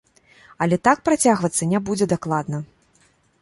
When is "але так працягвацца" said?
0.65-1.67